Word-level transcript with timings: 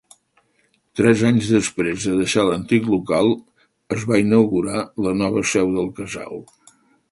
Tres 0.99 1.19
anys 1.29 1.49
després 1.55 2.05
de 2.07 2.13
deixar 2.21 2.45
l'antic 2.47 2.89
local, 2.95 3.31
es 3.99 4.07
va 4.13 4.21
inaugurar 4.25 4.83
la 5.09 5.15
nova 5.23 5.47
seu 5.55 5.73
del 5.79 5.95
Casal. 6.03 6.45